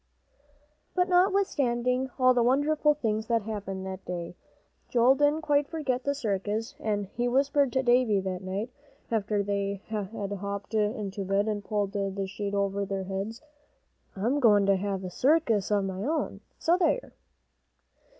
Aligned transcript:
But 0.95 1.09
notwithstanding 1.09 2.09
all 2.17 2.33
the 2.33 2.41
wonderful 2.41 2.95
things 2.95 3.27
that 3.27 3.43
happened 3.43 3.85
that 3.85 4.03
day, 4.03 4.35
Joel 4.89 5.13
didn't 5.13 5.43
quite 5.43 5.67
forget 5.67 6.05
the 6.05 6.15
circus, 6.15 6.73
and 6.79 7.05
he 7.05 7.27
whispered 7.27 7.71
to 7.73 7.83
David 7.83 8.23
that 8.23 8.41
night, 8.41 8.71
after 9.11 9.43
they 9.43 9.83
had 9.89 10.07
hopped 10.33 10.73
into 10.73 11.23
bed, 11.23 11.47
and 11.47 11.63
pulled 11.63 11.91
the 11.93 12.25
sheet 12.27 12.55
over 12.55 12.83
their 12.83 13.03
heads, 13.03 13.43
"I'm 14.15 14.39
goin' 14.39 14.65
to 14.65 14.75
have 14.75 15.03
a 15.03 15.11
circus 15.11 15.69
of 15.69 15.85
my 15.85 16.01
own, 16.03 16.41
so 16.57 16.77
there!" 16.79 17.13